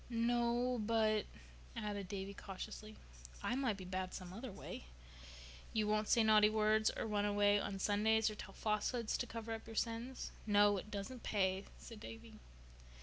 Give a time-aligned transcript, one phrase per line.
[0.09, 1.27] "No, but—"
[1.75, 2.95] added Davy cautiously,
[3.43, 4.85] "I might be bad some other way."
[5.73, 9.51] "You won't say naughty words, or run away on Sundays, or tell falsehoods to cover
[9.53, 10.77] up your sins?" "No.
[10.77, 12.39] It doesn't pay," said Davy.